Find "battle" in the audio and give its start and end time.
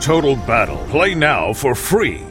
0.34-0.78